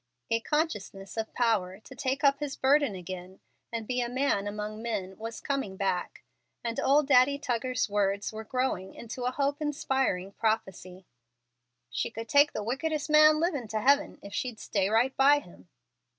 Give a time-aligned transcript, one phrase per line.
[0.31, 3.39] A consciousness of power to take up his burden again
[3.71, 6.23] and be a man among men was coming back,
[6.63, 11.05] and old Daddy Tuggar's words were growing into a hope inspiring prophecy:
[11.91, 15.69] "She could take the wickedest man livin' to heaven, if she'd stay right by him."